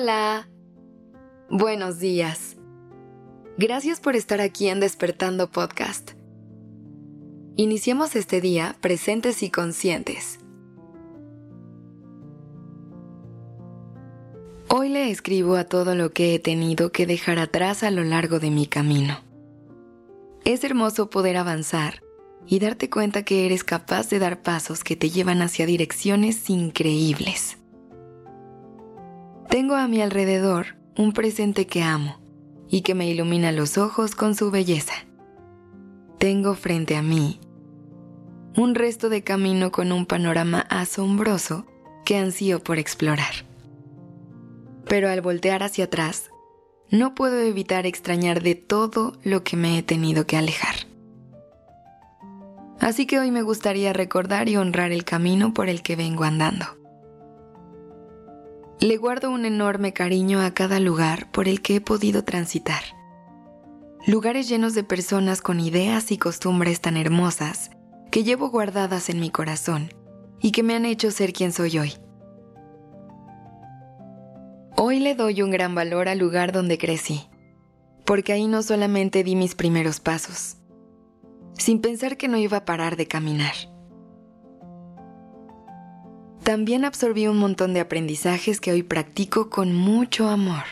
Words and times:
Hola. 0.00 0.48
Buenos 1.50 1.98
días. 1.98 2.56
Gracias 3.56 3.98
por 3.98 4.14
estar 4.14 4.40
aquí 4.40 4.68
en 4.68 4.78
Despertando 4.78 5.50
Podcast. 5.50 6.12
Iniciemos 7.56 8.14
este 8.14 8.40
día 8.40 8.76
presentes 8.80 9.42
y 9.42 9.50
conscientes. 9.50 10.38
Hoy 14.68 14.88
le 14.88 15.10
escribo 15.10 15.56
a 15.56 15.64
todo 15.64 15.96
lo 15.96 16.12
que 16.12 16.36
he 16.36 16.38
tenido 16.38 16.92
que 16.92 17.04
dejar 17.04 17.40
atrás 17.40 17.82
a 17.82 17.90
lo 17.90 18.04
largo 18.04 18.38
de 18.38 18.52
mi 18.52 18.68
camino. 18.68 19.18
Es 20.44 20.62
hermoso 20.62 21.10
poder 21.10 21.36
avanzar 21.36 22.04
y 22.46 22.60
darte 22.60 22.88
cuenta 22.88 23.24
que 23.24 23.46
eres 23.46 23.64
capaz 23.64 24.08
de 24.10 24.20
dar 24.20 24.42
pasos 24.42 24.84
que 24.84 24.94
te 24.94 25.10
llevan 25.10 25.42
hacia 25.42 25.66
direcciones 25.66 26.48
increíbles. 26.50 27.57
Tengo 29.48 29.76
a 29.76 29.88
mi 29.88 30.02
alrededor 30.02 30.76
un 30.96 31.12
presente 31.12 31.66
que 31.66 31.82
amo 31.82 32.20
y 32.68 32.82
que 32.82 32.94
me 32.94 33.08
ilumina 33.08 33.50
los 33.50 33.78
ojos 33.78 34.14
con 34.14 34.34
su 34.34 34.50
belleza. 34.50 34.92
Tengo 36.18 36.54
frente 36.54 36.96
a 36.96 37.02
mí 37.02 37.40
un 38.56 38.74
resto 38.74 39.08
de 39.08 39.22
camino 39.22 39.70
con 39.70 39.92
un 39.92 40.04
panorama 40.04 40.66
asombroso 40.68 41.64
que 42.04 42.16
ansío 42.16 42.62
por 42.62 42.78
explorar. 42.78 43.46
Pero 44.84 45.08
al 45.08 45.20
voltear 45.20 45.62
hacia 45.62 45.84
atrás, 45.84 46.30
no 46.90 47.14
puedo 47.14 47.38
evitar 47.38 47.86
extrañar 47.86 48.42
de 48.42 48.54
todo 48.54 49.18
lo 49.22 49.44
que 49.44 49.56
me 49.56 49.78
he 49.78 49.82
tenido 49.82 50.26
que 50.26 50.36
alejar. 50.36 50.74
Así 52.80 53.06
que 53.06 53.18
hoy 53.18 53.30
me 53.30 53.42
gustaría 53.42 53.92
recordar 53.92 54.48
y 54.48 54.56
honrar 54.56 54.92
el 54.92 55.04
camino 55.04 55.54
por 55.54 55.68
el 55.68 55.82
que 55.82 55.96
vengo 55.96 56.24
andando. 56.24 56.77
Le 58.80 58.96
guardo 58.96 59.32
un 59.32 59.44
enorme 59.44 59.92
cariño 59.92 60.40
a 60.40 60.54
cada 60.54 60.78
lugar 60.78 61.32
por 61.32 61.48
el 61.48 61.62
que 61.62 61.74
he 61.74 61.80
podido 61.80 62.22
transitar. 62.22 62.80
Lugares 64.06 64.48
llenos 64.48 64.72
de 64.74 64.84
personas 64.84 65.42
con 65.42 65.58
ideas 65.58 66.12
y 66.12 66.16
costumbres 66.16 66.80
tan 66.80 66.96
hermosas 66.96 67.70
que 68.12 68.22
llevo 68.22 68.50
guardadas 68.50 69.10
en 69.10 69.18
mi 69.18 69.30
corazón 69.30 69.92
y 70.40 70.52
que 70.52 70.62
me 70.62 70.76
han 70.76 70.84
hecho 70.84 71.10
ser 71.10 71.32
quien 71.32 71.52
soy 71.52 71.76
hoy. 71.76 71.94
Hoy 74.76 75.00
le 75.00 75.16
doy 75.16 75.42
un 75.42 75.50
gran 75.50 75.74
valor 75.74 76.08
al 76.08 76.20
lugar 76.20 76.52
donde 76.52 76.78
crecí, 76.78 77.28
porque 78.06 78.32
ahí 78.32 78.46
no 78.46 78.62
solamente 78.62 79.24
di 79.24 79.34
mis 79.34 79.56
primeros 79.56 79.98
pasos, 79.98 80.56
sin 81.54 81.80
pensar 81.80 82.16
que 82.16 82.28
no 82.28 82.36
iba 82.36 82.58
a 82.58 82.64
parar 82.64 82.94
de 82.94 83.08
caminar. 83.08 83.54
También 86.48 86.86
absorbí 86.86 87.26
un 87.26 87.36
montón 87.36 87.74
de 87.74 87.80
aprendizajes 87.80 88.58
que 88.58 88.72
hoy 88.72 88.82
practico 88.82 89.50
con 89.50 89.74
mucho 89.74 90.30
amor. 90.30 90.64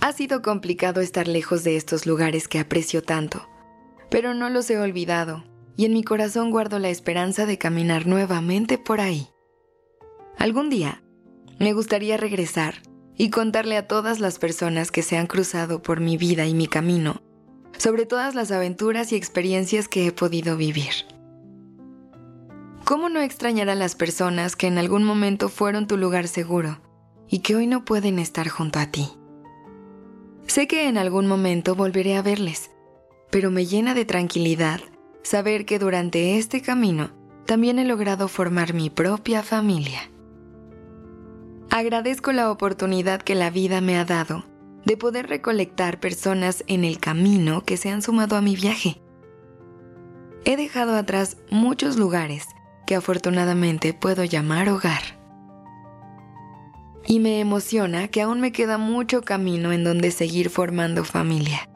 Ha 0.00 0.10
sido 0.14 0.40
complicado 0.40 1.02
estar 1.02 1.28
lejos 1.28 1.62
de 1.62 1.76
estos 1.76 2.06
lugares 2.06 2.48
que 2.48 2.58
aprecio 2.58 3.02
tanto, 3.02 3.46
pero 4.10 4.32
no 4.32 4.48
los 4.48 4.70
he 4.70 4.78
olvidado 4.78 5.44
y 5.76 5.84
en 5.84 5.92
mi 5.92 6.02
corazón 6.02 6.50
guardo 6.50 6.78
la 6.78 6.88
esperanza 6.88 7.44
de 7.44 7.58
caminar 7.58 8.06
nuevamente 8.06 8.78
por 8.78 9.02
ahí. 9.02 9.28
Algún 10.38 10.70
día 10.70 11.02
me 11.58 11.74
gustaría 11.74 12.16
regresar 12.16 12.76
y 13.14 13.28
contarle 13.28 13.76
a 13.76 13.86
todas 13.86 14.20
las 14.20 14.38
personas 14.38 14.90
que 14.90 15.02
se 15.02 15.18
han 15.18 15.26
cruzado 15.26 15.82
por 15.82 16.00
mi 16.00 16.16
vida 16.16 16.46
y 16.46 16.54
mi 16.54 16.66
camino 16.66 17.20
sobre 17.76 18.06
todas 18.06 18.34
las 18.34 18.52
aventuras 18.52 19.12
y 19.12 19.16
experiencias 19.16 19.86
que 19.86 20.06
he 20.06 20.12
podido 20.12 20.56
vivir. 20.56 20.94
¿Cómo 22.90 23.08
no 23.08 23.20
extrañar 23.20 23.68
a 23.68 23.76
las 23.76 23.94
personas 23.94 24.56
que 24.56 24.66
en 24.66 24.76
algún 24.76 25.04
momento 25.04 25.48
fueron 25.48 25.86
tu 25.86 25.96
lugar 25.96 26.26
seguro 26.26 26.80
y 27.28 27.38
que 27.38 27.54
hoy 27.54 27.68
no 27.68 27.84
pueden 27.84 28.18
estar 28.18 28.48
junto 28.48 28.80
a 28.80 28.86
ti? 28.86 29.12
Sé 30.48 30.66
que 30.66 30.88
en 30.88 30.98
algún 30.98 31.28
momento 31.28 31.76
volveré 31.76 32.16
a 32.16 32.22
verles, 32.22 32.72
pero 33.30 33.52
me 33.52 33.64
llena 33.64 33.94
de 33.94 34.06
tranquilidad 34.06 34.80
saber 35.22 35.66
que 35.66 35.78
durante 35.78 36.36
este 36.36 36.62
camino 36.62 37.12
también 37.46 37.78
he 37.78 37.84
logrado 37.84 38.26
formar 38.26 38.74
mi 38.74 38.90
propia 38.90 39.44
familia. 39.44 40.10
Agradezco 41.70 42.32
la 42.32 42.50
oportunidad 42.50 43.22
que 43.22 43.36
la 43.36 43.50
vida 43.50 43.80
me 43.80 43.98
ha 43.98 44.04
dado 44.04 44.46
de 44.84 44.96
poder 44.96 45.28
recolectar 45.28 46.00
personas 46.00 46.64
en 46.66 46.82
el 46.82 46.98
camino 46.98 47.62
que 47.62 47.76
se 47.76 47.88
han 47.88 48.02
sumado 48.02 48.34
a 48.34 48.42
mi 48.42 48.56
viaje. 48.56 49.00
He 50.44 50.56
dejado 50.56 50.96
atrás 50.96 51.36
muchos 51.52 51.96
lugares 51.96 52.46
que 52.90 52.96
afortunadamente 52.96 53.94
puedo 53.94 54.24
llamar 54.24 54.68
hogar. 54.68 55.00
Y 57.06 57.20
me 57.20 57.38
emociona 57.38 58.08
que 58.08 58.20
aún 58.20 58.40
me 58.40 58.50
queda 58.50 58.78
mucho 58.78 59.22
camino 59.22 59.70
en 59.70 59.84
donde 59.84 60.10
seguir 60.10 60.50
formando 60.50 61.04
familia. 61.04 61.70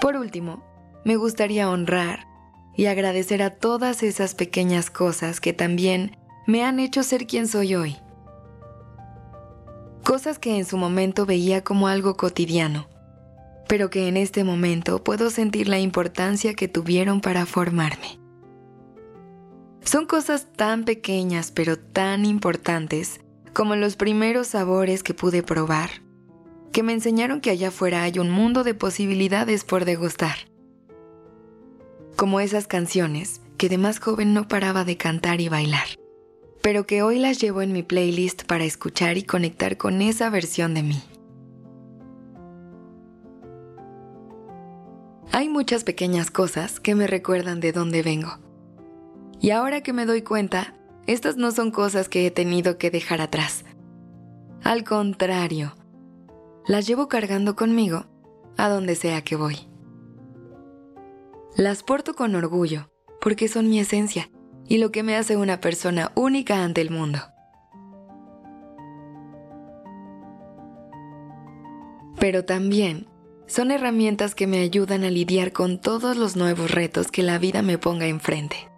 Por 0.00 0.14
último, 0.14 0.62
me 1.04 1.16
gustaría 1.16 1.68
honrar 1.68 2.28
y 2.76 2.86
agradecer 2.86 3.42
a 3.42 3.50
todas 3.50 4.04
esas 4.04 4.36
pequeñas 4.36 4.88
cosas 4.88 5.40
que 5.40 5.52
también 5.52 6.16
me 6.46 6.62
han 6.62 6.78
hecho 6.78 7.02
ser 7.02 7.26
quien 7.26 7.48
soy 7.48 7.74
hoy 7.74 7.96
cosas 10.04 10.38
que 10.38 10.56
en 10.56 10.64
su 10.64 10.76
momento 10.76 11.26
veía 11.26 11.64
como 11.64 11.88
algo 11.88 12.16
cotidiano, 12.16 12.88
pero 13.66 13.90
que 13.90 14.06
en 14.06 14.16
este 14.16 14.44
momento 14.44 15.02
puedo 15.02 15.28
sentir 15.30 15.66
la 15.66 15.80
importancia 15.80 16.54
que 16.54 16.68
tuvieron 16.68 17.20
para 17.20 17.46
formarme. 17.46 18.23
Son 19.84 20.06
cosas 20.06 20.48
tan 20.56 20.84
pequeñas 20.84 21.50
pero 21.50 21.78
tan 21.78 22.24
importantes 22.24 23.20
como 23.52 23.76
los 23.76 23.96
primeros 23.96 24.48
sabores 24.48 25.02
que 25.02 25.14
pude 25.14 25.42
probar, 25.42 25.90
que 26.72 26.82
me 26.82 26.92
enseñaron 26.92 27.40
que 27.40 27.50
allá 27.50 27.68
afuera 27.68 28.02
hay 28.02 28.18
un 28.18 28.30
mundo 28.30 28.64
de 28.64 28.74
posibilidades 28.74 29.64
por 29.64 29.84
degustar. 29.84 30.36
Como 32.16 32.40
esas 32.40 32.66
canciones 32.66 33.40
que 33.58 33.68
de 33.68 33.78
más 33.78 34.00
joven 34.00 34.34
no 34.34 34.48
paraba 34.48 34.84
de 34.84 34.96
cantar 34.96 35.40
y 35.40 35.48
bailar 35.48 35.86
pero 36.64 36.86
que 36.86 37.02
hoy 37.02 37.18
las 37.18 37.42
llevo 37.42 37.60
en 37.60 37.74
mi 37.74 37.82
playlist 37.82 38.44
para 38.44 38.64
escuchar 38.64 39.18
y 39.18 39.22
conectar 39.22 39.76
con 39.76 40.00
esa 40.00 40.30
versión 40.30 40.72
de 40.72 40.82
mí. 40.82 41.02
Hay 45.30 45.50
muchas 45.50 45.84
pequeñas 45.84 46.30
cosas 46.30 46.80
que 46.80 46.94
me 46.94 47.06
recuerdan 47.06 47.60
de 47.60 47.72
dónde 47.72 48.02
vengo. 48.02 48.38
Y 49.44 49.50
ahora 49.50 49.82
que 49.82 49.92
me 49.92 50.06
doy 50.06 50.22
cuenta, 50.22 50.72
estas 51.06 51.36
no 51.36 51.50
son 51.50 51.70
cosas 51.70 52.08
que 52.08 52.26
he 52.26 52.30
tenido 52.30 52.78
que 52.78 52.90
dejar 52.90 53.20
atrás. 53.20 53.66
Al 54.62 54.84
contrario, 54.84 55.74
las 56.66 56.86
llevo 56.86 57.08
cargando 57.08 57.54
conmigo 57.54 58.06
a 58.56 58.70
donde 58.70 58.94
sea 58.94 59.20
que 59.20 59.36
voy. 59.36 59.68
Las 61.58 61.82
porto 61.82 62.14
con 62.14 62.34
orgullo 62.34 62.88
porque 63.20 63.48
son 63.48 63.68
mi 63.68 63.80
esencia 63.80 64.30
y 64.66 64.78
lo 64.78 64.90
que 64.90 65.02
me 65.02 65.14
hace 65.14 65.36
una 65.36 65.60
persona 65.60 66.10
única 66.14 66.64
ante 66.64 66.80
el 66.80 66.88
mundo. 66.88 67.18
Pero 72.18 72.46
también 72.46 73.10
son 73.46 73.72
herramientas 73.72 74.34
que 74.34 74.46
me 74.46 74.60
ayudan 74.60 75.04
a 75.04 75.10
lidiar 75.10 75.52
con 75.52 75.78
todos 75.78 76.16
los 76.16 76.34
nuevos 76.34 76.70
retos 76.70 77.10
que 77.10 77.22
la 77.22 77.36
vida 77.36 77.60
me 77.60 77.76
ponga 77.76 78.06
enfrente. 78.06 78.73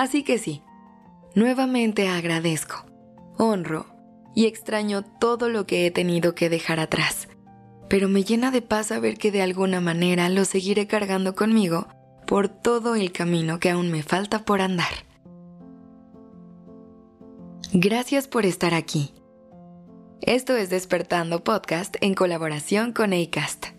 Así 0.00 0.22
que 0.22 0.38
sí, 0.38 0.62
nuevamente 1.34 2.08
agradezco, 2.08 2.86
honro 3.36 3.84
y 4.34 4.46
extraño 4.46 5.02
todo 5.02 5.50
lo 5.50 5.66
que 5.66 5.84
he 5.84 5.90
tenido 5.90 6.34
que 6.34 6.48
dejar 6.48 6.80
atrás, 6.80 7.28
pero 7.86 8.08
me 8.08 8.24
llena 8.24 8.50
de 8.50 8.62
paz 8.62 8.86
saber 8.86 9.18
que 9.18 9.30
de 9.30 9.42
alguna 9.42 9.82
manera 9.82 10.30
lo 10.30 10.46
seguiré 10.46 10.86
cargando 10.86 11.34
conmigo 11.34 11.86
por 12.26 12.48
todo 12.48 12.94
el 12.94 13.12
camino 13.12 13.60
que 13.60 13.68
aún 13.68 13.90
me 13.90 14.02
falta 14.02 14.46
por 14.46 14.62
andar. 14.62 15.04
Gracias 17.74 18.26
por 18.26 18.46
estar 18.46 18.72
aquí. 18.72 19.12
Esto 20.22 20.56
es 20.56 20.70
Despertando 20.70 21.44
Podcast 21.44 21.94
en 22.00 22.14
colaboración 22.14 22.94
con 22.94 23.12
ACAST. 23.12 23.78